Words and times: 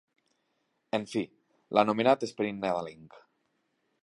En 0.99 1.05
fi, 1.11 1.23
l'anomenat 1.79 2.27
esperit 2.29 2.59
nadalenc. 2.65 3.23